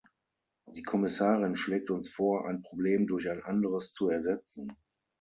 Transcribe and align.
Die 0.65 0.81
Kommissarin 0.81 1.55
schlägt 1.55 1.91
uns 1.91 2.09
vor, 2.09 2.47
ein 2.49 2.63
Problem 2.63 3.05
durch 3.05 3.29
ein 3.29 3.43
anderes 3.43 3.93
zu 3.93 4.09
ersetzen. 4.09 4.75